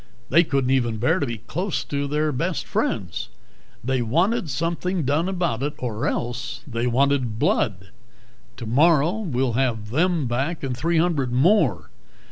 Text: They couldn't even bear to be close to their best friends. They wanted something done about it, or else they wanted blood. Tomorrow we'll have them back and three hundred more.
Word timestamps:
They 0.29 0.43
couldn't 0.43 0.71
even 0.71 0.97
bear 0.97 1.19
to 1.19 1.27
be 1.27 1.37
close 1.37 1.83
to 1.83 2.07
their 2.07 2.31
best 2.31 2.65
friends. 2.65 3.29
They 3.83 4.01
wanted 4.01 4.49
something 4.49 5.03
done 5.03 5.29
about 5.29 5.61
it, 5.61 5.75
or 5.77 6.07
else 6.07 6.61
they 6.65 6.87
wanted 6.87 7.37
blood. 7.37 7.89
Tomorrow 8.57 9.19
we'll 9.19 9.53
have 9.53 9.91
them 9.91 10.25
back 10.25 10.63
and 10.63 10.75
three 10.75 10.97
hundred 10.97 11.31
more. 11.31 11.91